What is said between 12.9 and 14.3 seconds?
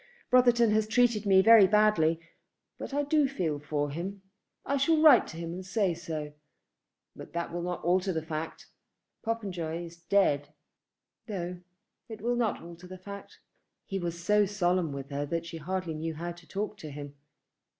fact." He was